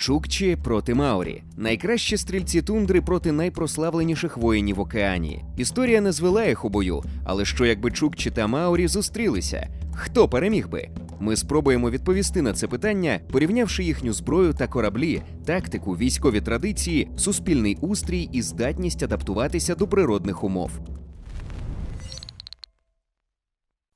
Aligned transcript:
Чукчі 0.00 0.56
проти 0.56 0.94
Маорі 0.94 1.42
найкращі 1.56 2.16
стрільці 2.16 2.62
тундри 2.62 3.00
проти 3.00 3.32
найпрославленіших 3.32 4.36
воїнів 4.36 4.80
океанії. 4.80 5.44
Історія 5.56 6.00
не 6.00 6.12
звела 6.12 6.44
їх 6.44 6.64
у 6.64 6.68
бою, 6.68 7.02
але 7.24 7.44
що 7.44 7.66
якби 7.66 7.90
Чукчі 7.90 8.30
та 8.30 8.46
Маорі 8.46 8.88
зустрілися? 8.88 9.68
Хто 9.94 10.28
переміг 10.28 10.68
би? 10.68 10.88
Ми 11.18 11.36
спробуємо 11.36 11.90
відповісти 11.90 12.42
на 12.42 12.52
це 12.52 12.66
питання, 12.66 13.20
порівнявши 13.32 13.84
їхню 13.84 14.12
зброю 14.12 14.52
та 14.52 14.66
кораблі, 14.66 15.22
тактику, 15.44 15.92
військові 15.92 16.40
традиції, 16.40 17.08
суспільний 17.16 17.78
устрій 17.80 18.28
і 18.32 18.42
здатність 18.42 19.02
адаптуватися 19.02 19.74
до 19.74 19.88
природних 19.88 20.44
умов. 20.44 20.70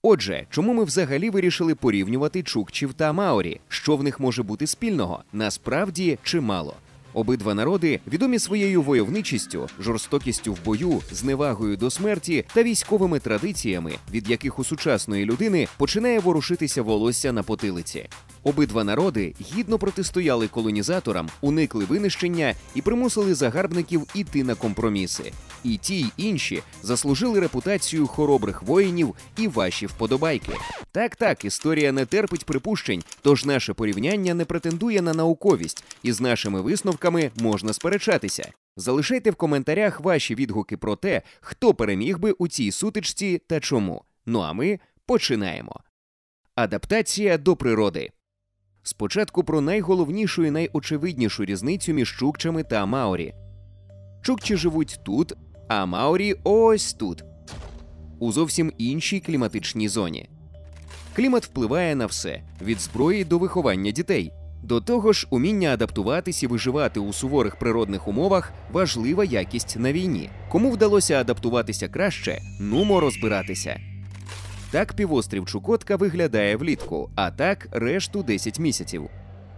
Отже, 0.07 0.47
чому 0.51 0.75
ми 0.75 0.85
взагалі 0.85 1.31
вирішили 1.31 1.75
порівнювати 1.75 2.43
чукчів 2.43 2.95
та 2.95 3.13
маорі? 3.13 3.61
Що 3.69 3.97
в 3.97 4.03
них 4.03 4.21
може 4.21 4.43
бути 4.43 4.67
спільного? 4.67 5.25
Насправді 5.33 6.19
чимало. 6.23 6.75
Обидва 7.15 7.55
народи 7.55 8.01
відомі 8.07 8.39
своєю 8.39 8.83
войовничістю, 8.83 9.69
жорстокістю 9.81 10.53
в 10.53 10.65
бою, 10.65 11.01
зневагою 11.13 11.77
до 11.77 11.91
смерті 11.91 12.45
та 12.55 12.63
військовими 12.63 13.19
традиціями, 13.19 13.93
від 14.13 14.31
яких 14.31 14.59
у 14.59 14.65
сучасної 14.65 15.25
людини 15.25 15.69
починає 15.77 16.19
ворушитися 16.19 16.83
волосся 16.83 17.33
на 17.33 17.43
потилиці. 17.43 18.09
Обидва 18.45 18.85
народи 18.85 19.35
гідно 19.41 19.79
протистояли 19.79 20.49
колонізаторам, 20.49 21.29
уникли 21.41 21.85
винищення 21.85 22.55
і 22.75 22.83
примусили 22.83 23.35
загарбників 23.35 24.07
іти 24.15 24.45
на 24.45 24.55
компроміси. 24.55 25.33
І 25.65 25.77
ті, 25.77 26.01
й 26.01 26.13
інші 26.17 26.63
заслужили 26.83 27.41
репутацію 27.41 28.07
хоробрих 28.07 28.63
воїнів 28.63 29.15
і 29.37 29.49
ваші 29.49 29.87
вподобайки. 29.87 30.53
Так, 30.93 31.17
так, 31.17 31.45
історія 31.45 31.93
не 31.93 32.07
терпить 32.07 32.47
припущень, 32.47 33.03
тож 33.23 33.45
наше 33.45 33.75
порівняння 33.75 34.35
не 34.35 34.45
претендує 34.45 35.03
на 35.03 35.15
науковість, 35.15 35.85
і 36.03 36.13
з 36.13 36.21
нашими 36.21 36.61
висновками 36.61 37.31
можна 37.37 37.73
сперечатися. 37.73 38.53
Залишайте 38.77 39.31
в 39.31 39.35
коментарях 39.35 40.01
ваші 40.01 40.35
відгуки 40.35 40.77
про 40.77 40.97
те, 40.97 41.23
хто 41.41 41.75
переміг 41.75 42.19
би 42.19 42.33
у 42.33 42.49
цій 42.49 42.71
сутичці 42.71 43.43
та 43.47 43.61
чому. 43.61 44.05
Ну 44.27 44.41
а 44.41 44.53
ми 44.53 44.79
починаємо. 45.07 45.81
Адаптація 46.55 47.39
до 47.39 47.57
природи. 47.57 48.11
Спочатку 48.87 49.45
про 49.45 49.61
найголовнішу 49.61 50.45
і 50.45 50.51
найочевиднішу 50.51 51.45
різницю 51.45 51.93
між 51.93 52.17
чукчами 52.17 52.63
та 52.63 52.87
маорі. 52.87 53.35
Чукчі 54.23 54.57
живуть 54.57 55.01
тут, 55.05 55.33
а 55.69 55.87
маорі 55.87 56.35
ось 56.45 56.95
тут, 56.95 57.25
у 58.19 58.33
зовсім 58.33 58.73
іншій 58.79 59.21
кліматичній 59.21 59.89
зоні. 59.89 60.29
Клімат 61.17 61.45
впливає 61.45 61.95
на 61.95 62.07
все 62.07 62.43
від 62.63 62.81
зброї 62.81 63.25
до 63.25 63.39
виховання 63.39 63.91
дітей. 63.91 64.33
До 64.63 64.81
того 64.81 65.13
ж, 65.13 65.27
уміння 65.31 65.75
адаптуватись 65.75 66.43
і 66.43 66.47
виживати 66.47 67.01
у 67.01 67.13
суворих 67.13 67.57
природних 67.57 68.09
умовах 68.09 68.53
важлива 68.73 69.25
якість 69.25 69.77
на 69.77 69.93
війні. 69.93 70.31
Кому 70.49 70.71
вдалося 70.71 71.21
адаптуватися 71.21 71.89
краще, 71.89 72.39
нумо 72.61 73.01
розбиратися. 73.01 73.81
Так 74.75 74.93
півострів 74.93 75.47
Чукотка 75.47 75.97
виглядає 75.97 76.57
влітку, 76.57 77.11
а 77.15 77.31
так 77.31 77.69
решту 77.73 78.23
10 78.23 78.59
місяців. 78.59 79.09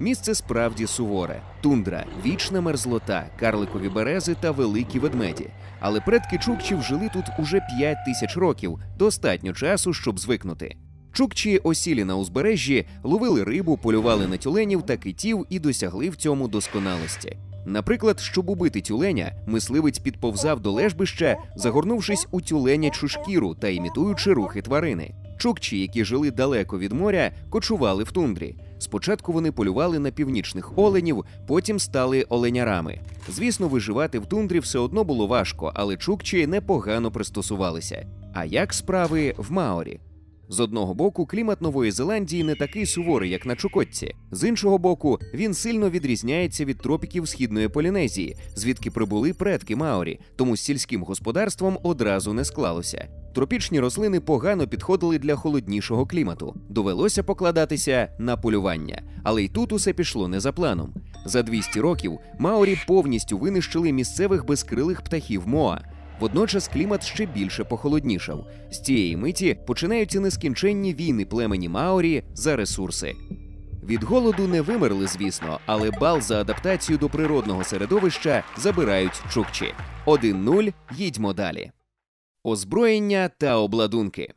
Місце 0.01 0.35
справді 0.35 0.87
суворе: 0.87 1.43
тундра, 1.61 2.05
вічна 2.27 2.61
мерзлота, 2.61 3.27
карликові 3.41 3.89
берези 3.89 4.37
та 4.41 4.51
великі 4.51 4.99
ведмеді. 4.99 5.47
Але 5.81 6.01
предки 6.01 6.39
чукчів 6.39 6.83
жили 6.83 7.11
тут 7.13 7.25
уже 7.39 7.61
5 7.79 7.97
тисяч 8.07 8.37
років, 8.37 8.79
достатньо 8.99 9.53
часу, 9.53 9.95
щоб 9.95 10.19
звикнути. 10.19 10.77
Чукчі 11.13 11.59
осілі 11.59 12.05
на 12.05 12.17
узбережжі, 12.17 12.87
ловили 13.03 13.45
рибу, 13.45 13.77
полювали 13.77 14.27
на 14.27 14.37
тюленів 14.37 14.83
та 14.83 14.97
китів 14.97 15.47
і 15.51 15.59
досягли 15.59 16.09
в 16.09 16.17
цьому 16.17 16.49
досконалості. 16.49 17.37
Наприклад, 17.67 18.21
щоб 18.21 18.51
убити 18.51 18.81
тюленя, 18.81 19.33
мисливець 19.47 19.99
підповзав 19.99 20.61
до 20.61 20.73
лежбища, 20.73 21.37
загорнувшись 21.57 22.29
у 22.31 22.41
тюленячу 22.41 23.09
шкіру 23.09 23.55
та 23.55 23.69
імітуючи 23.69 24.33
рухи 24.33 24.63
тварини. 24.63 25.15
Чукчі, 25.39 25.79
які 25.79 26.05
жили 26.05 26.31
далеко 26.31 26.79
від 26.79 26.93
моря, 26.93 27.33
кочували 27.51 28.05
в 28.05 28.11
тундрі. 28.11 28.55
Спочатку 28.79 29.33
вони 29.33 29.53
полювали 29.53 29.99
на 29.99 30.11
північних 30.11 30.79
оленів, 30.79 31.25
потім 31.47 31.79
стали 31.79 32.23
оленярами. 32.23 33.01
Звісно, 33.29 33.69
виживати 33.69 34.19
в 34.19 34.27
тундрі 34.27 34.59
все 34.59 34.79
одно 34.79 35.05
було 35.05 35.27
важко, 35.27 35.73
але 35.75 35.97
чукчі 35.97 36.47
непогано 36.47 37.11
пристосувалися. 37.11 38.07
А 38.35 38.45
як 38.45 38.75
справи 38.75 39.35
в 39.37 39.53
Маорі? 39.53 40.01
З 40.49 40.61
одного 40.61 40.95
боку, 40.95 41.27
клімат 41.27 41.63
Нової 41.63 41.91
Зеландії 41.91 42.45
не 42.45 42.55
такий 42.55 42.87
суворий, 42.87 43.31
як 43.31 43.47
на 43.47 43.57
Чукотці. 43.57 44.15
З 44.31 44.49
іншого 44.49 44.79
боку, 44.79 45.19
він 45.35 45.55
сильно 45.55 45.91
відрізняється 45.91 46.65
від 46.65 46.79
тропіків 46.79 47.29
східної 47.29 47.69
Полінезії, 47.69 48.37
звідки 48.55 48.91
прибули 48.91 49.33
предки 49.33 49.77
Маорі, 49.77 50.21
тому 50.37 50.57
з 50.57 50.61
сільським 50.61 51.03
господарством 51.03 51.79
одразу 51.83 52.33
не 52.33 52.45
склалося. 52.45 53.09
Тропічні 53.35 53.81
рослини 53.81 54.21
погано 54.21 54.69
підходили 54.69 55.19
для 55.19 55.35
холоднішого 55.35 56.07
клімату. 56.07 56.55
Довелося 56.69 57.23
покладатися 57.23 58.09
на 58.19 58.37
полювання, 58.37 59.03
але 59.23 59.45
й 59.45 59.49
тут 59.49 59.73
усе 59.73 59.93
пішло 59.93 60.29
не 60.29 60.41
за 60.41 60.53
планом. 60.53 60.95
За 61.25 61.43
200 61.43 61.81
років 61.81 62.19
Маорі 62.39 62.79
повністю 62.87 63.39
винищили 63.39 63.93
місцевих 63.93 64.47
безкрилих 64.47 65.03
птахів 65.03 65.49
Моа. 65.49 65.81
Водночас 66.21 66.69
клімат 66.69 67.05
ще 67.05 67.27
більше 67.27 67.65
похолоднішав. 67.65 68.47
З 68.71 68.81
цієї 68.81 69.17
миті 69.17 69.59
починаються 69.67 70.21
нескінченні 70.21 70.95
війни 70.95 71.25
племен 71.25 71.69
Маорі 71.69 72.23
за 72.35 72.57
ресурси. 72.57 73.15
Від 73.85 74.03
голоду 74.05 74.49
не 74.49 74.61
вимерли, 74.61 75.07
звісно, 75.07 75.61
але 75.67 75.91
бал 75.91 76.21
за 76.21 76.41
адаптацію 76.41 76.99
до 76.99 77.09
природного 77.09 77.65
середовища 77.65 78.45
забирають 78.57 79.23
чукчі. 79.31 79.75
1-0, 80.07 80.73
їдьмо 80.97 81.33
далі. 81.33 81.71
Озброєння 82.45 83.31
та 83.39 83.57
обладунки. 83.57 84.35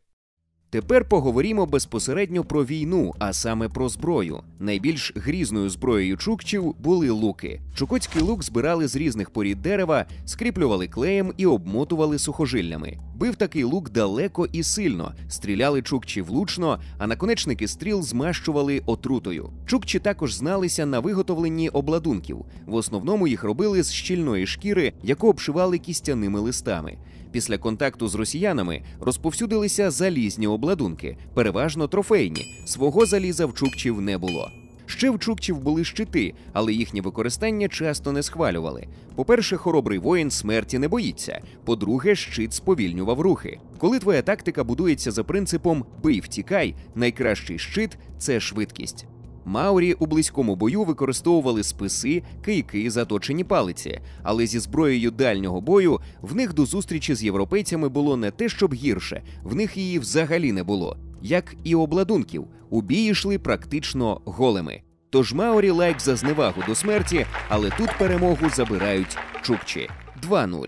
Тепер 0.72 1.06
поговоримо 1.06 1.66
безпосередньо 1.66 2.44
про 2.44 2.66
війну, 2.66 3.14
а 3.20 3.34
саме 3.34 3.70
про 3.70 3.90
зброю. 3.90 4.40
Найбільш 4.60 5.14
грізною 5.16 5.70
зброєю 5.70 6.18
чукчів 6.18 6.76
були 6.80 7.10
луки. 7.10 7.62
Чукотський 7.76 8.22
лук 8.22 8.44
збирали 8.44 8.88
з 8.88 8.96
різних 8.96 9.30
порід 9.30 9.62
дерева, 9.62 10.06
скріплювали 10.26 10.88
клеєм 10.88 11.34
і 11.38 11.46
обмотували 11.46 12.20
сухожиллями. 12.20 12.98
Бив 13.16 13.36
такий 13.36 13.64
лук 13.64 13.90
далеко 13.90 14.48
і 14.52 14.64
сильно, 14.64 15.14
стріляли 15.28 15.82
чукчі 15.82 16.22
влучно, 16.22 16.80
а 16.98 17.08
наконечники 17.08 17.68
стріл 17.68 18.02
змащували 18.02 18.82
отрутою. 18.86 19.50
Чукчі 19.66 20.00
також 20.00 20.34
зналися 20.34 20.86
на 20.86 21.00
виготовленні 21.00 21.70
обладунків. 21.70 22.46
В 22.66 22.74
основному 22.74 23.28
їх 23.28 23.44
робили 23.44 23.84
з 23.84 23.92
щільної 23.92 24.48
шкіри, 24.48 24.94
яку 25.04 25.30
обшивали 25.30 25.78
кістяними 25.78 26.40
листами. 26.40 26.98
Після 27.32 27.58
контакту 27.58 28.08
з 28.08 28.16
росіянами 28.16 28.82
розповсюдилися 29.00 29.92
залізні 29.92 30.48
обладунки, 30.48 31.18
переважно 31.34 31.88
трофейні. 31.88 32.46
Свого 32.66 33.06
заліза 33.06 33.46
в 33.46 33.54
чукчів 33.54 34.02
не 34.02 34.18
було. 34.18 34.52
Ще 34.86 35.10
в 35.10 35.20
чукчів 35.20 35.60
були 35.60 35.84
щити, 35.84 36.34
але 36.54 36.74
їхнє 36.74 37.02
використання 37.02 37.68
часто 37.68 38.12
не 38.12 38.24
схвалювали. 38.24 38.88
По-перше, 39.16 39.58
хоробрий 39.58 40.00
воїн 40.00 40.32
смерті 40.32 40.80
не 40.80 40.88
боїться. 40.88 41.42
По-друге, 41.66 42.16
щит 42.16 42.54
сповільнював 42.54 43.20
рухи. 43.20 43.60
Коли 43.78 44.00
твоя 44.00 44.22
тактика 44.22 44.64
будується 44.64 45.12
за 45.12 45.24
принципом 45.24 45.86
бий 46.04 46.20
втікай, 46.20 46.76
найкращий 46.96 47.60
щит 47.60 47.98
це 48.18 48.40
швидкість. 48.40 49.06
Маурі 49.46 49.94
у 49.94 50.06
близькому 50.06 50.56
бою 50.56 50.84
використовували 50.84 51.64
списи, 51.64 52.24
кийки, 52.46 52.92
заточені 52.92 53.44
палиці, 53.44 54.00
але 54.24 54.46
зі 54.46 54.60
зброєю 54.60 55.12
дальнього 55.12 55.62
бою 55.62 56.00
в 56.22 56.36
них 56.36 56.54
до 56.54 56.66
зустрічі 56.66 57.16
з 57.16 57.24
європейцями 57.24 57.90
було 57.90 58.18
не 58.18 58.32
те, 58.32 58.50
щоб 58.50 58.74
гірше, 58.74 59.24
в 59.44 59.56
них 59.56 59.78
її 59.78 60.00
взагалі 60.00 60.52
не 60.52 60.64
було. 60.64 60.98
Як 61.22 61.56
і 61.64 61.76
обладунків, 61.76 62.48
у 62.70 62.82
бій 62.82 63.06
йшли 63.06 63.40
практично 63.40 64.22
голими. 64.26 64.82
Тож 65.10 65.34
Маорі 65.34 65.70
лайк 65.70 66.00
за 66.00 66.16
зневагу 66.16 66.64
до 66.68 66.76
смерті, 66.76 67.26
але 67.50 67.70
тут 67.70 67.90
перемогу 68.00 68.50
забирають 68.50 69.18
чукчі 69.42 69.90
2-0. 70.30 70.68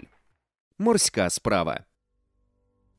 Морська 0.80 1.30
справа. 1.30 1.80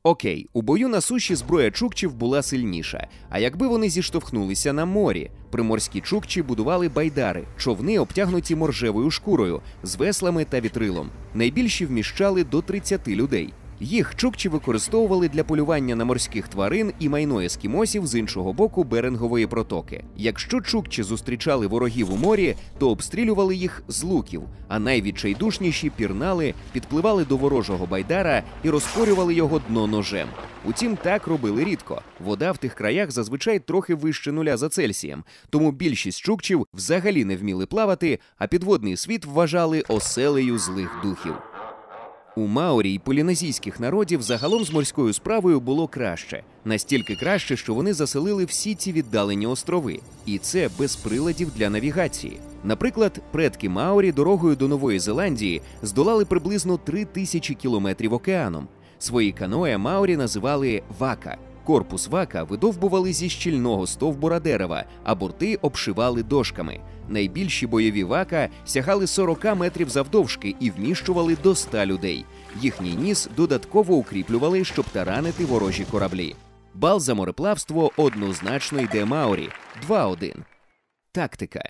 Окей, 0.05 0.49
у 0.53 0.61
бою 0.61 0.89
на 0.89 1.01
суші 1.01 1.35
зброя 1.35 1.71
чукчів 1.71 2.13
була 2.13 2.41
сильніша. 2.41 3.07
А 3.29 3.39
якби 3.39 3.67
вони 3.67 3.89
зіштовхнулися 3.89 4.73
на 4.73 4.85
морі, 4.85 5.31
приморські 5.51 6.01
чукчі 6.01 6.41
будували 6.41 6.89
байдари, 6.89 7.43
човни, 7.57 7.99
обтягнуті 7.99 8.55
моржевою 8.55 9.11
шкурою, 9.11 9.61
з 9.83 9.95
веслами 9.95 10.45
та 10.45 10.59
вітрилом. 10.59 11.09
Найбільші 11.33 11.85
вміщали 11.85 12.43
до 12.43 12.61
30 12.61 13.07
людей. 13.07 13.53
Їх 13.83 14.15
чукчі 14.15 14.49
використовували 14.49 15.29
для 15.29 15.43
полювання 15.43 15.95
на 15.95 16.05
морських 16.05 16.47
тварин 16.47 16.93
і 16.99 17.09
майно 17.09 17.41
ескімосів 17.41 18.07
з 18.07 18.15
іншого 18.15 18.53
боку 18.53 18.83
берингової 18.83 19.47
протоки. 19.47 20.03
Якщо 20.17 20.61
чукчі 20.61 21.03
зустрічали 21.03 21.67
ворогів 21.67 22.13
у 22.13 22.17
морі, 22.17 22.55
то 22.79 22.89
обстрілювали 22.89 23.55
їх 23.55 23.83
з 23.87 24.03
луків, 24.03 24.43
а 24.67 24.79
найвідчайдушніші 24.79 25.89
пірнали, 25.89 26.53
підпливали 26.71 27.25
до 27.25 27.37
ворожого 27.37 27.85
байдара 27.85 28.43
і 28.63 28.69
розпорювали 28.69 29.33
його 29.33 29.61
дно 29.69 29.87
ножем. 29.87 30.27
Утім, 30.65 30.95
так 30.95 31.27
робили 31.27 31.63
рідко. 31.63 32.01
Вода 32.19 32.51
в 32.51 32.57
тих 32.57 32.73
краях 32.73 33.11
зазвичай 33.11 33.59
трохи 33.59 33.95
вище 33.95 34.31
нуля 34.31 34.57
за 34.57 34.69
Цельсієм, 34.69 35.23
тому 35.49 35.71
більшість 35.71 36.19
чукчів 36.19 36.67
взагалі 36.73 37.25
не 37.25 37.37
вміли 37.37 37.65
плавати, 37.65 38.19
а 38.37 38.47
підводний 38.47 38.97
світ 38.97 39.25
вважали 39.25 39.83
оселею 39.87 40.57
злих 40.57 40.99
духів. 41.03 41.33
У 42.35 42.47
Маорі 42.47 42.93
й 42.93 42.99
полінезійських 42.99 43.79
народів 43.79 44.21
загалом 44.21 44.63
з 44.63 44.71
морською 44.71 45.13
справою 45.13 45.59
було 45.59 45.87
краще, 45.87 46.43
настільки 46.65 47.15
краще, 47.15 47.57
що 47.57 47.73
вони 47.73 47.93
заселили 47.93 48.45
всі 48.45 48.75
ці 48.75 48.91
віддалені 48.91 49.47
острови, 49.47 49.99
і 50.25 50.37
це 50.37 50.69
без 50.79 50.95
приладів 50.95 51.51
для 51.55 51.69
навігації. 51.69 52.39
Наприклад, 52.63 53.21
предки 53.31 53.69
Маорі 53.69 54.11
дорогою 54.11 54.55
до 54.55 54.67
Нової 54.67 54.99
Зеландії 54.99 55.61
здолали 55.81 56.25
приблизно 56.25 56.77
три 56.77 57.05
тисячі 57.05 57.53
кілометрів 57.53 58.13
океаном. 58.13 58.67
Свої 58.99 59.31
каное 59.31 59.77
Маорі 59.77 60.17
називали 60.17 60.81
вака. 60.99 61.37
Корпус 61.63 62.07
вака 62.07 62.43
видовбували 62.43 63.13
зі 63.13 63.29
щільного 63.29 63.87
стовбура 63.87 64.39
дерева, 64.39 64.83
а 65.03 65.15
борти 65.15 65.55
обшивали 65.55 66.23
дошками. 66.23 66.79
Найбільші 67.09 67.67
бойові 67.67 68.03
вака 68.03 68.49
сягали 68.65 69.07
40 69.07 69.55
метрів 69.55 69.89
завдовжки 69.89 70.55
і 70.59 70.69
вміщували 70.69 71.37
до 71.43 71.55
100 71.55 71.85
людей. 71.85 72.25
Їхній 72.61 72.95
ніс 72.95 73.29
додатково 73.37 73.95
укріплювали, 73.95 74.63
щоб 74.63 74.85
таранити 74.85 75.45
ворожі 75.45 75.85
кораблі. 75.91 76.35
Бал 76.73 76.99
за 76.99 77.13
мореплавство 77.13 77.91
однозначно 77.97 78.81
йде 78.81 79.05
Маорі 79.05 79.49
2-1. 79.89 80.35
Тактика. 81.11 81.69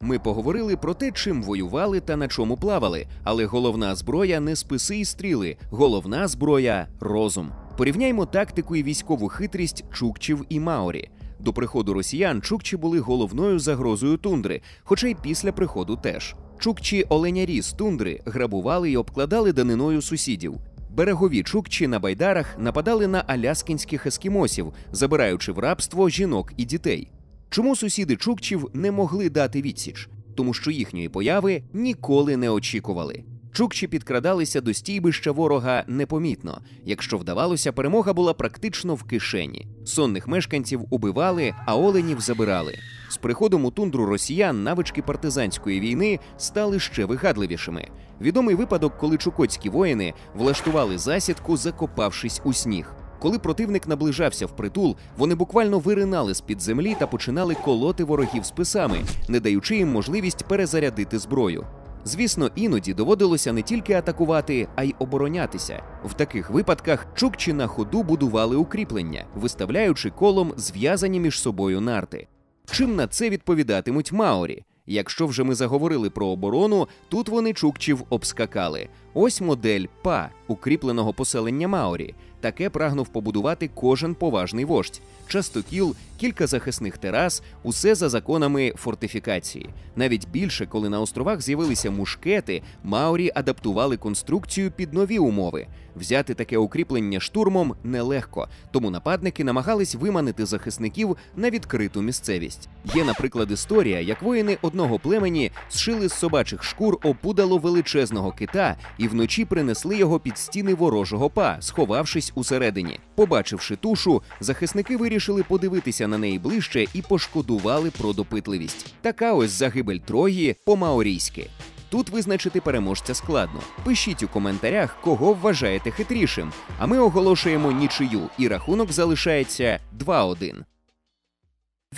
Ми 0.00 0.18
поговорили 0.18 0.76
про 0.76 0.94
те, 0.94 1.12
чим 1.12 1.42
воювали 1.42 2.00
та 2.00 2.16
на 2.16 2.28
чому 2.28 2.56
плавали, 2.56 3.06
але 3.24 3.44
головна 3.44 3.94
зброя 3.94 4.40
не 4.40 4.56
списи 4.56 4.98
і 4.98 5.04
стріли, 5.04 5.56
головна 5.70 6.28
зброя 6.28 6.88
розум. 7.00 7.52
Порівняймо 7.76 8.26
тактику 8.26 8.76
і 8.76 8.82
військову 8.82 9.28
хитрість 9.28 9.84
чукчів 9.92 10.44
і 10.48 10.60
маорі. 10.60 11.08
До 11.38 11.52
приходу 11.52 11.94
росіян 11.94 12.42
чукчі 12.42 12.76
були 12.76 13.00
головною 13.00 13.58
загрозою 13.58 14.16
тундри, 14.16 14.60
хоча 14.84 15.08
й 15.08 15.16
після 15.22 15.52
приходу 15.52 15.96
теж. 15.96 16.36
Чукчі 16.58 17.02
оленярі 17.08 17.62
з 17.62 17.72
тундри 17.72 18.20
грабували 18.26 18.90
і 18.90 18.96
обкладали 18.96 19.52
даниною 19.52 20.02
сусідів. 20.02 20.54
Берегові 20.90 21.42
чукчі 21.42 21.86
на 21.86 21.98
байдарах 21.98 22.58
нападали 22.58 23.06
на 23.06 23.24
аляскінських 23.26 24.06
ескімосів, 24.06 24.72
забираючи 24.92 25.52
в 25.52 25.58
рабство 25.58 26.08
жінок 26.08 26.52
і 26.56 26.64
дітей. 26.64 27.10
Чому 27.50 27.76
сусіди 27.76 28.16
чукчів 28.16 28.70
не 28.74 28.90
могли 28.90 29.30
дати 29.30 29.62
відсіч? 29.62 30.08
Тому 30.34 30.54
що 30.54 30.70
їхньої 30.70 31.08
появи 31.08 31.62
ніколи 31.72 32.36
не 32.36 32.50
очікували. 32.50 33.24
Чукчі 33.56 33.86
підкрадалися 33.86 34.60
до 34.60 34.74
стійбища 34.74 35.32
ворога 35.32 35.84
непомітно. 35.86 36.60
Якщо 36.84 37.18
вдавалося, 37.18 37.72
перемога 37.72 38.12
була 38.12 38.34
практично 38.34 38.94
в 38.94 39.02
кишені. 39.02 39.66
Сонних 39.84 40.28
мешканців 40.28 40.80
убивали, 40.90 41.54
а 41.66 41.76
оленів 41.76 42.20
забирали. 42.20 42.74
З 43.08 43.16
приходом 43.16 43.64
у 43.64 43.70
тундру 43.70 44.06
росіян 44.06 44.62
навички 44.62 45.02
партизанської 45.02 45.80
війни 45.80 46.18
стали 46.36 46.80
ще 46.80 47.04
вигадливішими. 47.04 47.88
Відомий 48.20 48.54
випадок, 48.54 48.98
коли 48.98 49.16
чукотські 49.16 49.68
воїни 49.68 50.14
влаштували 50.34 50.98
засідку, 50.98 51.56
закопавшись 51.56 52.40
у 52.44 52.52
сніг. 52.52 52.94
Коли 53.20 53.38
противник 53.38 53.88
наближався 53.88 54.46
в 54.46 54.56
притул, 54.56 54.96
вони 55.16 55.34
буквально 55.34 55.78
виринали 55.78 56.34
з 56.34 56.40
під 56.40 56.60
землі 56.60 56.96
та 56.98 57.06
починали 57.06 57.54
колоти 57.54 58.04
ворогів 58.04 58.44
списами, 58.44 58.98
не 59.28 59.40
даючи 59.40 59.76
їм 59.76 59.92
можливість 59.92 60.44
перезарядити 60.44 61.18
зброю. 61.18 61.66
Звісно, 62.06 62.50
іноді 62.54 62.94
доводилося 62.94 63.52
не 63.52 63.62
тільки 63.62 63.92
атакувати, 63.92 64.68
а 64.76 64.84
й 64.84 64.94
оборонятися. 64.98 65.82
В 66.04 66.14
таких 66.14 66.50
випадках 66.50 67.06
чукчі 67.14 67.52
на 67.52 67.66
ходу 67.66 68.02
будували 68.02 68.56
укріплення, 68.56 69.24
виставляючи 69.34 70.10
колом 70.10 70.52
зв'язані 70.56 71.20
між 71.20 71.40
собою 71.40 71.80
нарти. 71.80 72.26
Чим 72.70 72.96
на 72.96 73.06
це 73.06 73.30
відповідатимуть 73.30 74.12
Маорі? 74.12 74.64
Якщо 74.86 75.26
вже 75.26 75.44
ми 75.44 75.54
заговорили 75.54 76.10
про 76.10 76.26
оборону, 76.26 76.88
тут 77.08 77.28
вони 77.28 77.52
чукчів 77.52 78.02
обскакали. 78.10 78.88
Ось 79.18 79.40
модель 79.40 79.86
ПА 80.02 80.30
укріпленого 80.46 81.12
поселення 81.12 81.68
Маорі. 81.68 82.14
Таке 82.40 82.70
прагнув 82.70 83.08
побудувати 83.08 83.70
кожен 83.74 84.14
поважний 84.14 84.64
вождь. 84.64 85.00
Частокіл, 85.26 85.96
кілька 86.16 86.46
захисних 86.46 86.98
терас, 86.98 87.42
усе 87.62 87.94
за 87.94 88.08
законами 88.08 88.72
фортифікації. 88.76 89.70
Навіть 89.96 90.28
більше, 90.28 90.66
коли 90.66 90.88
на 90.88 91.00
островах 91.00 91.40
з'явилися 91.40 91.90
мушкети, 91.90 92.62
Маорі 92.84 93.30
адаптували 93.34 93.96
конструкцію 93.96 94.70
під 94.70 94.94
нові 94.94 95.18
умови. 95.18 95.66
Взяти 95.96 96.34
таке 96.34 96.58
укріплення 96.58 97.20
штурмом 97.20 97.74
нелегко, 97.84 98.48
тому 98.70 98.90
нападники 98.90 99.44
намагались 99.44 99.94
виманити 99.94 100.46
захисників 100.46 101.16
на 101.36 101.50
відкриту 101.50 102.02
місцевість. 102.02 102.68
Є, 102.94 103.04
наприклад, 103.04 103.50
історія, 103.50 104.00
як 104.00 104.22
воїни 104.22 104.58
одного 104.62 104.98
племені 104.98 105.50
зшили 105.70 106.08
з 106.08 106.12
собачих 106.12 106.62
шкур 106.62 106.98
опудало 107.02 107.58
величезного 107.58 108.32
кита 108.32 108.76
і 108.98 109.05
вночі 109.08 109.44
принесли 109.44 109.96
його 109.96 110.20
під 110.20 110.38
стіни 110.38 110.74
ворожого 110.74 111.30
па, 111.30 111.56
сховавшись 111.60 112.32
усередині. 112.34 113.00
Побачивши 113.14 113.76
тушу, 113.76 114.22
захисники 114.40 114.96
вирішили 114.96 115.42
подивитися 115.42 116.08
на 116.08 116.18
неї 116.18 116.38
ближче 116.38 116.86
і 116.94 117.02
пошкодували 117.02 117.90
про 117.90 118.12
допитливість. 118.12 118.94
Така 119.00 119.32
ось 119.32 119.50
загибель 119.50 119.98
Трої 119.98 120.56
по-маорійськи. 120.64 121.50
Тут 121.88 122.10
визначити 122.10 122.60
переможця 122.60 123.14
складно. 123.14 123.60
Пишіть 123.84 124.22
у 124.22 124.28
коментарях, 124.28 125.00
кого 125.00 125.32
вважаєте 125.34 125.90
хитрішим. 125.90 126.52
А 126.78 126.86
ми 126.86 126.98
оголошуємо 126.98 127.72
нічию, 127.72 128.30
і 128.38 128.48
рахунок 128.48 128.92
залишається 128.92 129.80
2-1. 129.98 130.54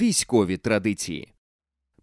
Військові 0.01 0.57
традиції. 0.57 1.33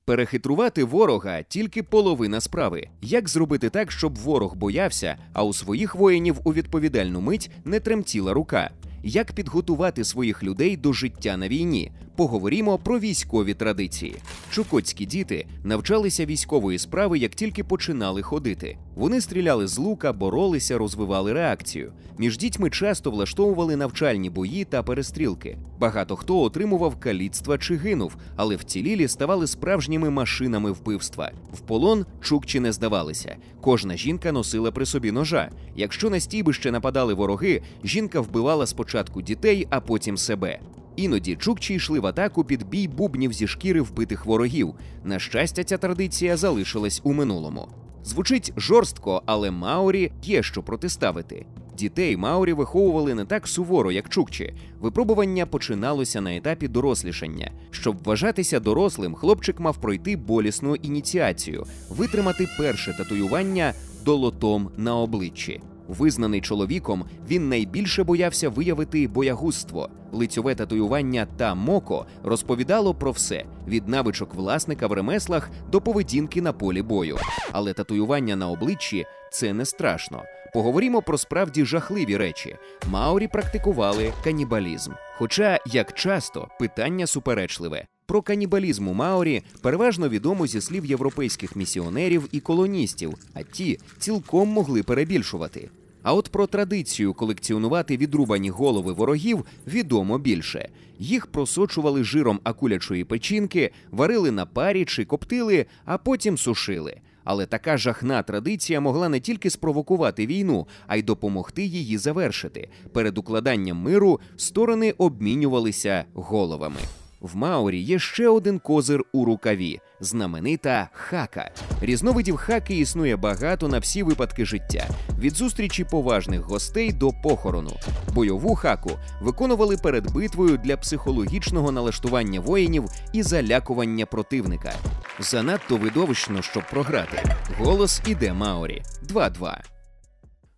Перехитрувати 0.06 0.84
ворога 0.84 1.44
тільки 1.44 1.84
половина 1.84 2.42
справи. 2.42 2.88
Як 3.02 3.30
зробити 3.30 3.70
так, 3.70 3.92
щоб 3.92 4.18
ворог 4.18 4.56
боявся, 4.56 5.18
а 5.34 5.44
у 5.44 5.54
своїх 5.54 5.96
воїнів 5.96 6.40
у 6.44 6.54
відповідальну 6.54 7.22
мить 7.22 7.52
не 7.66 7.80
тремтіла 7.80 8.34
рука? 8.34 8.70
Як 9.04 9.32
підготувати 9.32 10.04
своїх 10.04 10.44
людей 10.44 10.78
до 10.78 10.94
життя 10.94 11.38
на 11.38 11.48
війні? 11.48 11.92
Поговоримо 12.16 12.78
про 12.78 13.00
військові 13.00 13.54
традиції. 13.54 14.16
Чукотські 14.52 15.06
діти 15.06 15.46
навчалися 15.64 16.26
військової 16.26 16.80
справи, 16.80 17.20
як 17.20 17.36
тільки 17.36 17.64
починали 17.64 18.22
ходити. 18.22 18.78
Вони 18.96 19.22
стріляли 19.22 19.68
з 19.68 19.78
лука, 19.78 20.14
боролися, 20.14 20.78
розвивали 20.78 21.34
реакцію. 21.34 21.94
Між 22.18 22.38
дітьми 22.38 22.70
часто 22.70 23.12
влаштовували 23.12 23.76
навчальні 23.76 24.30
бої 24.30 24.66
та 24.66 24.84
перестрілки. 24.84 25.58
Багато 25.80 26.16
хто 26.16 26.40
отримував 26.40 26.96
каліцтва 27.00 27.58
чи 27.58 27.76
гинув, 27.76 28.16
але 28.36 28.56
вцілілі 28.56 29.08
ставали 29.08 29.48
справжніми 29.48 30.10
машинами 30.10 30.72
вбивства. 30.72 31.32
В 31.54 31.60
полон 31.60 32.06
чукчі 32.22 32.60
не 32.60 32.72
здавалися. 32.72 33.36
Кожна 33.62 33.98
жінка 33.98 34.32
носила 34.32 34.72
при 34.72 34.86
собі 34.86 35.12
ножа. 35.12 35.50
Якщо 35.76 36.10
на 36.10 36.20
стійбище 36.20 36.72
нападали 36.72 37.14
вороги, 37.14 37.62
жінка 37.84 38.20
вбивала 38.22 38.66
спочатку 38.66 39.22
дітей, 39.22 39.68
а 39.70 39.80
потім 39.80 40.18
себе. 40.18 40.60
Іноді 40.96 41.36
чукчі 41.36 41.74
йшли 41.74 42.00
в 42.00 42.06
атаку 42.06 42.44
під 42.44 42.70
бій 42.70 42.88
бубнів 42.88 43.34
зі 43.34 43.48
шкіри 43.48 43.82
вбитих 43.82 44.26
ворогів. 44.26 44.74
На 45.04 45.20
щастя, 45.20 45.64
ця 45.64 45.78
традиція 45.78 46.38
залишилась 46.38 47.02
у 47.04 47.14
минулому. 47.14 47.68
Звучить 48.06 48.54
жорстко, 48.58 49.22
але 49.26 49.52
Маорі 49.52 50.12
є 50.24 50.44
що 50.44 50.64
протиставити. 50.64 51.46
Дітей 51.78 52.18
Маорі 52.18 52.54
виховували 52.54 53.14
не 53.14 53.26
так 53.26 53.48
суворо, 53.48 53.92
як 53.92 54.10
чукчі. 54.10 54.54
Випробування 54.80 55.46
починалося 55.46 56.22
на 56.22 56.36
етапі 56.36 56.68
дорослішання. 56.68 57.52
Щоб 57.72 57.98
вважатися 58.04 58.60
дорослим, 58.60 59.16
хлопчик 59.16 59.60
мав 59.60 59.78
пройти 59.78 60.16
болісну 60.16 60.76
ініціацію, 60.76 61.66
витримати 61.90 62.48
перше 62.58 62.96
татуювання 62.98 63.74
долотом 64.06 64.70
на 64.78 64.96
обличчі. 64.96 65.62
Визнаний 65.88 66.42
чоловіком, 66.42 67.06
він 67.30 67.50
найбільше 67.50 68.04
боявся 68.04 68.50
виявити 68.50 69.08
боягузтво. 69.08 69.90
Лицьове 70.12 70.56
татуювання 70.56 71.28
та 71.38 71.56
моко 71.56 72.06
розповідало 72.24 72.94
про 72.94 73.12
все: 73.12 73.46
від 73.68 73.88
навичок 73.88 74.34
власника 74.34 74.88
в 74.88 74.94
ремеслах 74.94 75.50
до 75.72 75.82
поведінки 75.82 76.42
на 76.42 76.54
полі 76.54 76.82
бою. 76.82 77.18
Але 77.52 77.74
татуювання 77.74 78.36
на 78.36 78.50
обличчі 78.50 79.06
це 79.32 79.54
не 79.54 79.66
страшно. 79.66 80.24
Поговоримо 80.54 81.02
про 81.02 81.18
справді 81.18 81.66
жахливі 81.66 82.18
речі. 82.18 82.56
Маорі 82.88 83.28
практикували 83.28 84.14
канібалізм. 84.24 84.92
Хоча, 85.18 85.60
як 85.66 85.94
часто, 85.94 86.48
питання 86.60 87.08
суперечливе. 87.08 87.88
Про 88.08 88.22
канібалізм 88.22 88.88
у 88.88 88.94
Маорі 88.94 89.42
переважно 89.62 90.10
відомо 90.10 90.48
зі 90.48 90.62
слів 90.62 90.86
європейських 90.86 91.56
місіонерів 91.56 92.30
і 92.32 92.40
колоністів, 92.40 93.14
а 93.34 93.44
ті 93.44 93.80
цілком 94.00 94.50
могли 94.50 94.84
перебільшувати. 94.84 95.70
А 96.04 96.14
от 96.14 96.30
про 96.30 96.48
традицію 96.48 97.14
колекціонувати 97.14 97.98
відрубані 97.98 98.50
голови 98.50 98.94
ворогів 98.94 99.46
відомо 99.68 100.18
більше. 100.18 100.70
Їх 101.00 101.28
просочували 101.28 102.04
жиром 102.04 102.40
акулячої 102.44 103.04
печінки, 103.04 103.72
варили 103.92 104.32
на 104.32 104.46
парі 104.46 104.86
чи 104.86 105.06
коптили, 105.06 105.66
а 105.86 105.98
потім 105.98 106.38
сушили. 106.38 106.96
Але 107.24 107.46
така 107.46 107.78
жахна 107.78 108.24
традиція 108.24 108.80
могла 108.80 109.10
не 109.10 109.20
тільки 109.20 109.50
спровокувати 109.50 110.26
війну, 110.26 110.68
а 110.88 110.96
й 110.96 111.04
допомогти 111.04 111.66
її 111.66 111.98
завершити. 111.98 112.70
Перед 112.94 113.18
укладанням 113.18 113.78
миру 113.78 114.20
сторони 114.38 114.92
обмінювалися 114.98 116.06
головами. 116.14 116.80
В 117.20 117.36
Маорі 117.36 117.80
є 117.80 118.00
ще 118.00 118.28
один 118.28 118.60
козир 118.60 119.04
у 119.14 119.26
рукаві 119.26 119.80
знаменита 120.00 120.90
хака. 120.94 121.52
Різновидів 121.82 122.36
хаки 122.36 122.78
існує 122.78 123.16
багато 123.16 123.68
на 123.68 123.80
всі 123.80 124.04
випадки 124.04 124.46
життя: 124.46 124.88
від 125.20 125.36
зустрічі 125.36 125.84
поважних 125.84 126.42
гостей 126.42 126.92
до 126.92 127.12
похорону. 127.24 127.72
Бойову 128.14 128.56
хаку 128.56 128.92
виконували 129.22 129.78
перед 129.78 130.14
битвою 130.14 130.58
для 130.58 130.78
психологічного 130.78 131.72
налаштування 131.72 132.40
воїнів 132.40 132.90
і 133.14 133.24
залякування 133.24 134.06
противника. 134.06 134.74
Занадто 135.20 135.78
видовищно, 135.78 136.42
щоб 136.42 136.64
програти. 136.70 137.24
Голос 137.58 138.02
іде 138.08 138.34
Маорі 138.34 138.82
2-2. 139.10 139.58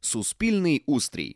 Суспільний 0.02 0.84
устрій. 0.86 1.36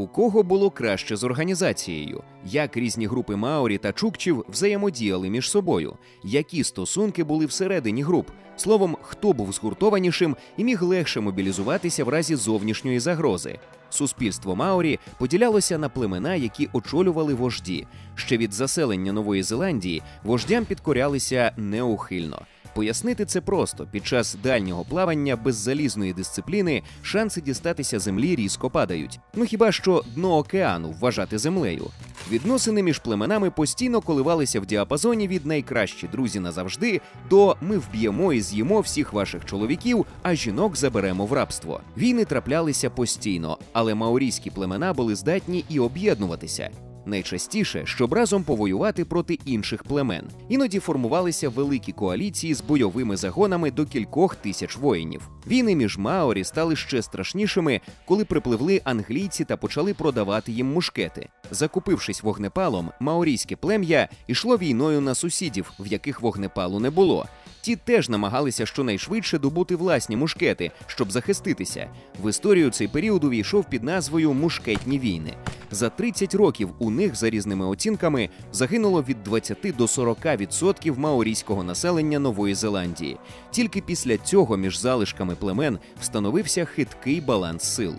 У 0.00 0.06
кого 0.06 0.42
було 0.42 0.70
краще 0.70 1.16
з 1.16 1.24
організацією, 1.24 2.22
як 2.44 2.76
різні 2.76 3.06
групи 3.06 3.36
Маорі 3.36 3.78
та 3.78 3.92
Чукчів 3.92 4.44
взаємодіяли 4.48 5.30
між 5.30 5.50
собою, 5.50 5.96
які 6.24 6.64
стосунки 6.64 7.24
були 7.24 7.46
всередині 7.46 8.02
груп, 8.02 8.30
словом, 8.56 8.96
хто 9.02 9.32
був 9.32 9.52
згуртованішим 9.52 10.36
і 10.56 10.64
міг 10.64 10.82
легше 10.82 11.20
мобілізуватися 11.20 12.04
в 12.04 12.08
разі 12.08 12.36
зовнішньої 12.36 13.00
загрози. 13.00 13.58
Суспільство 13.90 14.56
Маорі 14.56 14.98
поділялося 15.18 15.78
на 15.78 15.88
племена, 15.88 16.34
які 16.34 16.68
очолювали 16.72 17.34
вожді. 17.34 17.86
Ще 18.14 18.36
від 18.36 18.52
заселення 18.52 19.12
Нової 19.12 19.42
Зеландії 19.42 20.02
вождям 20.24 20.64
підкорялися 20.64 21.52
неухильно. 21.56 22.42
Пояснити 22.74 23.24
це 23.24 23.40
просто 23.40 23.86
під 23.90 24.06
час 24.06 24.36
дальнього 24.42 24.84
плавання 24.84 25.36
без 25.36 25.56
залізної 25.56 26.12
дисципліни 26.12 26.82
шанси 27.02 27.40
дістатися 27.40 27.98
землі 27.98 28.36
різко 28.36 28.70
падають. 28.70 29.20
Ну 29.34 29.44
хіба 29.44 29.72
що 29.72 30.04
дно 30.14 30.36
океану 30.36 30.94
вважати 31.00 31.38
землею? 31.38 31.86
Відносини 32.30 32.82
між 32.82 32.98
племенами 32.98 33.50
постійно 33.50 34.00
коливалися 34.00 34.60
в 34.60 34.66
діапазоні 34.66 35.28
від 35.28 35.46
найкращі 35.46 36.08
друзі 36.12 36.40
назавжди 36.40 37.00
до 37.30 37.56
ми 37.60 37.78
вб'ємо 37.78 38.32
і 38.32 38.40
з'їмо 38.40 38.80
всіх 38.80 39.12
ваших 39.12 39.44
чоловіків, 39.44 40.06
а 40.22 40.34
жінок 40.34 40.76
заберемо 40.76 41.26
в 41.26 41.32
рабство. 41.32 41.80
Війни 41.96 42.24
траплялися 42.24 42.90
постійно, 42.90 43.58
але 43.72 43.94
маорійські 43.94 44.50
племена 44.50 44.92
були 44.92 45.14
здатні 45.14 45.64
і 45.68 45.80
об'єднуватися. 45.80 46.70
Найчастіше, 47.10 47.82
щоб 47.86 48.12
разом 48.12 48.44
повоювати 48.44 49.04
проти 49.04 49.38
інших 49.44 49.82
племен. 49.82 50.28
Іноді 50.48 50.78
формувалися 50.78 51.48
великі 51.48 51.92
коаліції 51.92 52.54
з 52.54 52.60
бойовими 52.60 53.16
загонами 53.16 53.70
до 53.70 53.86
кількох 53.86 54.36
тисяч 54.36 54.76
воїнів. 54.76 55.28
Війни 55.46 55.76
між 55.76 55.98
Маорі 55.98 56.44
стали 56.44 56.76
ще 56.76 57.02
страшнішими, 57.02 57.80
коли 58.04 58.24
припливли 58.24 58.80
англійці 58.84 59.44
та 59.44 59.56
почали 59.56 59.94
продавати 59.94 60.52
їм 60.52 60.72
мушкети. 60.72 61.28
Закупившись 61.50 62.22
вогнепалом, 62.22 62.90
маорійське 63.00 63.56
плем'я 63.56 64.08
йшло 64.28 64.56
війною 64.56 65.00
на 65.00 65.14
сусідів, 65.14 65.72
в 65.78 65.86
яких 65.86 66.20
вогнепалу 66.20 66.80
не 66.80 66.90
було. 66.90 67.26
Ті 67.60 67.76
теж 67.76 68.08
намагалися 68.08 68.66
щонайшвидше 68.66 69.38
добути 69.38 69.76
власні 69.76 70.16
мушкети, 70.16 70.70
щоб 70.86 71.12
захиститися. 71.12 71.88
В 72.22 72.30
історію 72.30 72.70
цей 72.70 72.88
період 72.88 73.24
увійшов 73.24 73.64
під 73.64 73.84
назвою 73.84 74.32
Мушкетні 74.32 74.98
війни. 74.98 75.34
За 75.70 75.88
30 75.90 76.34
років 76.34 76.70
у 76.78 76.90
них, 76.90 77.16
за 77.16 77.30
різними 77.30 77.66
оцінками, 77.66 78.28
загинуло 78.52 79.02
від 79.02 79.22
20 79.22 79.58
до 79.78 79.84
40% 79.84 80.98
маорійського 80.98 81.64
населення 81.64 82.18
Нової 82.18 82.54
Зеландії. 82.54 83.16
Тільки 83.50 83.80
після 83.80 84.16
цього 84.16 84.56
між 84.56 84.78
залишками 84.78 85.34
племен 85.34 85.78
встановився 86.00 86.64
хиткий 86.64 87.20
баланс 87.20 87.62
сил. 87.62 87.94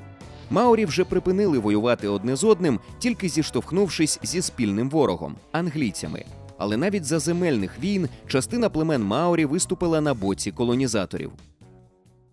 Маорі 0.50 0.86
вже 0.86 1.04
припинили 1.04 1.60
воювати 1.60 2.08
одне 2.08 2.36
з 2.36 2.44
одним, 2.44 2.80
тільки 3.00 3.30
зіштовхнувшись 3.30 4.20
зі 4.24 4.42
спільним 4.42 4.90
ворогом 4.90 5.36
англійцями. 5.52 6.26
Але 6.64 6.78
навіть 6.78 7.06
за 7.06 7.20
земельних 7.20 7.80
війн 7.80 8.10
частина 8.28 8.70
племен 8.70 9.04
Маорі 9.04 9.46
виступила 9.46 10.02
на 10.02 10.14
боці 10.14 10.52
колонізаторів. 10.52 11.32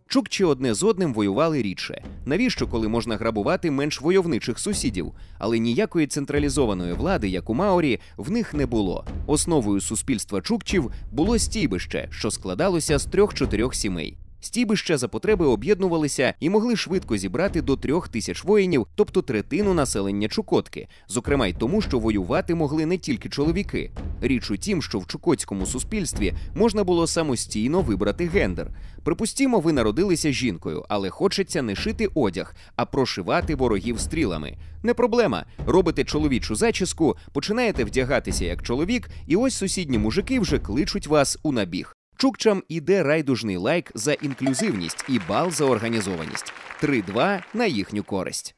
Чукчі 0.09 0.45
одне 0.45 0.75
з 0.75 0.83
одним 0.83 1.15
воювали 1.15 1.63
рідше. 1.63 2.03
Навіщо, 2.27 2.67
коли 2.67 2.89
можна 2.89 3.17
грабувати 3.17 3.71
менш 3.71 4.01
войовничих 4.01 4.59
сусідів? 4.59 5.13
Але 5.39 5.59
ніякої 5.59 6.07
централізованої 6.07 6.93
влади, 6.93 7.29
як 7.29 7.51
у 7.51 7.55
Маорі, 7.55 8.01
в 8.17 8.31
них 8.31 8.55
не 8.55 8.67
було. 8.67 9.05
Основою 9.27 9.81
суспільства 9.81 10.41
чукчів 10.41 10.91
було 11.13 11.39
стійбище, 11.39 12.09
що 12.11 12.31
складалося 12.31 12.99
з 12.99 13.05
трьох-чотирьох 13.05 13.75
сімей. 13.75 14.17
Стійбища 14.41 14.99
за 14.99 15.09
потреби 15.09 15.47
об'єднувалися 15.47 16.35
і 16.41 16.51
могли 16.51 16.77
швидко 16.77 17.17
зібрати 17.17 17.63
до 17.63 17.77
трьох 17.77 18.09
тисяч 18.09 18.45
воїнів, 18.45 18.87
тобто 18.95 19.23
третину 19.23 19.75
населення 19.75 20.29
Чукотки, 20.29 20.89
зокрема 21.09 21.47
й 21.47 21.53
тому, 21.53 21.83
що 21.83 21.99
воювати 21.99 22.55
могли 22.55 22.87
не 22.87 22.99
тільки 22.99 23.29
чоловіки. 23.29 23.91
Річ 24.21 24.51
у 24.51 24.57
тім, 24.57 24.83
що 24.83 24.99
в 24.99 25.07
чукотському 25.07 25.67
суспільстві 25.67 26.35
можна 26.55 26.85
було 26.85 27.07
самостійно 27.07 27.81
вибрати 27.81 28.27
гендер. 28.27 28.71
Припустімо, 29.05 29.61
ви 29.61 29.73
народилися 29.73 30.33
жінкою, 30.33 30.85
але 30.89 31.11
хочеться 31.11 31.63
не 31.63 31.77
шити 31.77 32.09
одяг, 32.15 32.55
а 32.77 32.85
прошивати 32.85 33.55
ворогів 33.55 34.01
стрілами. 34.01 34.57
Не 34.83 34.95
проблема. 34.95 35.45
Робите 35.67 36.05
чоловічу 36.05 36.55
зачіску, 36.55 37.17
починаєте 37.33 37.85
вдягатися 37.85 38.45
як 38.45 38.63
чоловік, 38.63 39.11
і 39.27 39.37
ось 39.37 39.55
сусідні 39.55 39.99
мужики 39.99 40.41
вже 40.41 40.59
кличуть 40.59 41.07
вас 41.07 41.39
у 41.43 41.53
набіг. 41.53 41.98
Чукчам 42.19 42.63
іде 42.69 43.03
райдужний 43.03 43.57
лайк 43.57 43.93
за 43.95 44.13
інклюзивність 44.13 45.05
і 45.09 45.21
бал 45.29 45.51
за 45.51 45.65
організованість. 45.65 46.53
3-2 46.83 47.43
на 47.55 47.67
їхню 47.67 48.03
користь. 48.03 48.55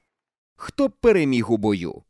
Хто 0.57 0.89
б 0.89 0.93
переміг 1.01 1.53
у 1.53 1.57
бою? 1.57 2.03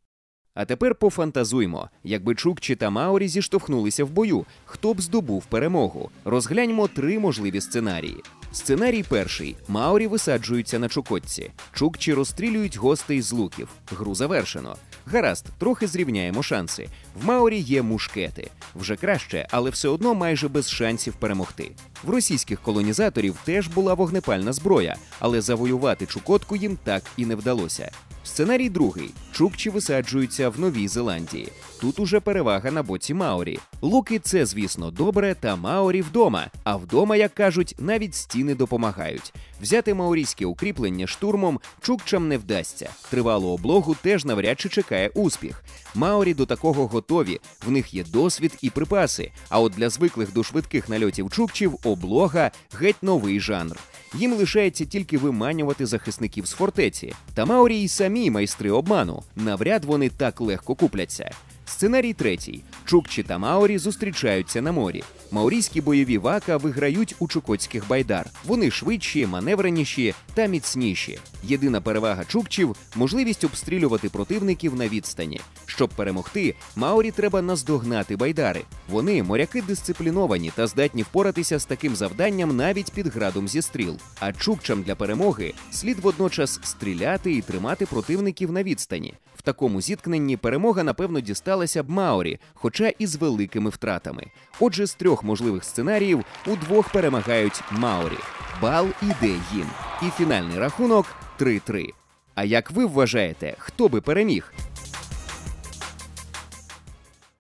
А 0.55 0.65
тепер 0.65 0.95
пофантазуймо, 0.95 1.91
якби 2.05 2.35
Чукчі 2.35 2.77
та 2.77 2.91
Маорі 2.91 3.29
зіштовхнулися 3.29 4.05
в 4.05 4.11
бою, 4.11 4.47
хто 4.65 4.95
б 4.95 5.01
здобув 5.01 5.47
перемогу. 5.47 6.11
Розгляньмо 6.25 6.89
три 6.89 7.19
можливі 7.19 7.61
сценарії. 7.61 8.23
Сценарій 8.53 9.03
перший: 9.03 9.57
Маорі 9.69 10.07
висаджуються 10.07 10.79
на 10.79 10.89
Чукотці. 10.89 11.51
Чукчі 11.73 12.15
розстрілюють 12.15 12.77
гостей 12.77 13.23
з 13.23 13.33
луків. 13.33 13.69
Гру 13.97 14.15
завершено. 14.15 14.77
Гаразд, 15.07 15.47
трохи 15.59 15.87
зрівняємо 15.87 16.43
шанси. 16.43 16.89
В 17.23 17.25
Маорі 17.25 17.59
є 17.59 17.83
мушкети. 17.83 18.51
Вже 18.75 18.97
краще, 18.97 19.49
але 19.51 19.71
все 19.71 19.89
одно 19.89 20.15
майже 20.15 20.49
без 20.49 20.71
шансів 20.71 21.15
перемогти. 21.15 21.71
В 22.05 22.11
російських 22.11 22.61
колонізаторів 22.61 23.37
теж 23.45 23.69
була 23.69 23.95
вогнепальна 23.95 24.53
зброя, 24.53 24.97
але 25.19 25.41
завоювати 25.41 26.07
Чукотку 26.07 26.57
їм 26.57 26.79
так 26.85 27.03
і 27.17 27.27
не 27.27 27.35
вдалося. 27.35 27.91
Сценарій 28.31 28.69
другий: 28.69 29.11
Чукчі 29.33 29.71
висаджуються 29.71 30.49
в 30.49 30.61
Новій 30.61 30.89
Зеландії. 30.89 31.49
Тут 31.81 31.99
уже 31.99 32.21
перевага 32.21 32.71
на 32.71 32.83
боці 32.83 33.15
Маорі. 33.15 33.59
Луки 33.83 34.19
це, 34.19 34.47
звісно, 34.47 34.91
добре, 34.91 35.37
та 35.41 35.57
Маорі 35.57 36.03
вдома. 36.03 36.47
А 36.65 36.77
вдома, 36.77 37.17
як 37.17 37.35
кажуть, 37.35 37.75
навіть 37.79 38.15
стіни 38.15 38.55
допомагають. 38.55 39.33
Взяти 39.63 39.95
маорійське 39.95 40.47
укріплення 40.47 41.07
штурмом 41.07 41.61
чукчам 41.81 42.29
не 42.29 42.39
вдасться. 42.39 42.91
Тривалу 43.11 43.49
облогу 43.49 43.97
теж 44.03 44.25
навряд 44.25 44.61
чи 44.61 44.69
чекає 44.69 45.09
успіх. 45.09 45.65
Маорі 45.95 46.35
до 46.35 46.47
такого 46.47 46.87
готові. 46.87 47.41
В 47.67 47.71
них 47.71 47.95
є 47.95 48.05
досвід 48.05 48.59
і 48.63 48.71
припаси. 48.71 49.33
А 49.49 49.61
от 49.61 49.73
для 49.73 49.91
звиклих 49.91 50.33
до 50.33 50.43
швидких 50.43 50.89
нальотів 50.89 51.31
чукчів 51.31 51.79
облога 51.85 52.51
геть 52.73 53.03
новий 53.03 53.41
жанр. 53.41 53.77
Їм 54.15 54.33
лишається 54.33 54.85
тільки 54.85 55.19
виманювати 55.19 55.87
захисників 55.87 56.47
з 56.47 56.51
фортеці. 56.51 57.15
Та 57.35 57.45
Маорі 57.45 57.77
й 57.77 57.89
самі 58.21 58.31
майстри 58.31 58.71
обману. 58.71 59.23
Навряд 59.37 59.85
вони 59.85 60.09
так 60.09 60.41
легко 60.41 60.75
купляться. 60.75 61.31
Сценарій 61.71 62.13
третій: 62.13 62.63
Чукчі 62.85 63.23
та 63.23 63.39
Маорі 63.39 63.79
зустрічаються 63.79 64.63
на 64.63 64.73
морі. 64.73 65.03
Маорійські 65.31 65.81
бойові 65.81 66.19
вака 66.19 66.57
виграють 66.57 67.15
у 67.19 67.29
чукотських 67.29 67.89
байдар. 67.89 68.27
Вони 68.45 68.71
швидші, 68.71 69.27
маневреніші 69.27 70.15
та 70.35 70.47
міцніші. 70.47 71.19
Єдина 71.43 71.81
перевага 71.81 72.25
чукчів 72.25 72.77
можливість 72.95 73.45
обстрілювати 73.45 74.09
противників 74.09 74.75
на 74.75 74.89
відстані. 74.89 75.41
Щоб 75.67 75.91
перемогти, 75.91 76.55
Маорі 76.77 77.11
треба 77.11 77.43
наздогнати 77.43 78.17
байдари. 78.17 78.63
Вони 78.89 79.23
моряки 79.23 79.63
дисципліновані 79.63 80.53
та 80.55 80.67
здатні 80.67 81.03
впоратися 81.03 81.59
з 81.59 81.65
таким 81.65 81.97
завданням 81.97 82.57
навіть 82.57 82.93
під 82.93 83.07
градом 83.07 83.49
зі 83.49 83.63
стріл. 83.63 83.97
А 84.21 84.33
чукчам 84.33 84.83
для 84.83 84.95
перемоги 84.95 85.55
слід 85.71 85.99
водночас 85.99 86.61
стріляти 86.63 87.33
і 87.33 87.43
тримати 87.43 87.87
противників 87.87 88.53
на 88.53 88.63
відстані. 88.63 89.15
В 89.41 89.43
такому 89.43 89.81
зіткненні 89.81 90.37
перемога, 90.37 90.83
напевно, 90.83 91.21
дісталася 91.21 91.83
б 91.83 91.91
Маорі, 91.91 92.39
хоча 92.55 92.89
і 92.89 93.07
з 93.07 93.17
великими 93.17 93.71
втратами. 93.71 94.27
Отже, 94.61 94.87
з 94.87 94.95
трьох 94.95 95.25
можливих 95.25 95.65
сценаріїв 95.65 96.25
у 96.47 96.57
двох 96.57 96.89
перемагають 96.89 97.63
Маорі. 97.71 98.19
Бал 98.63 98.87
іде 99.03 99.35
їм. 99.53 99.67
І 100.03 100.11
фінальний 100.11 100.59
рахунок 100.59 101.07
3-3. 101.39 101.89
А 102.35 102.45
як 102.45 102.71
ви 102.71 102.87
вважаєте, 102.87 103.55
хто 103.59 103.89
би 103.89 104.01
переміг? 104.01 104.53